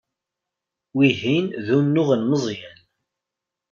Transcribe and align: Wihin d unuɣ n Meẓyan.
Wihin 0.95 1.45
d 1.65 1.67
unuɣ 1.77 2.09
n 2.15 2.21
Meẓyan. 2.29 2.77